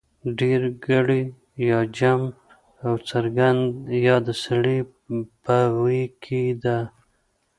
ډېرگړې 0.39 1.21
يا 1.69 1.79
جمع 1.97 2.31
او 2.85 2.93
څرگنده 3.07 3.95
يا 4.07 4.15
د 4.27 4.29
سړي 4.43 4.77
په 5.43 5.57
ویي 5.79 6.05
کې 6.23 6.43
ده 6.63 6.77